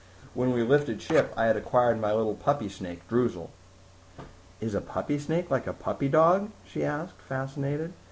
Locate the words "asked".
6.83-7.21